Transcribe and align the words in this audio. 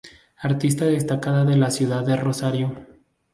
Artista 0.39 0.85
destacada 0.85 1.45
de 1.45 1.57
la 1.57 1.69
ciudad 1.69 2.03
de 2.03 2.15
Rosario. 2.15 2.73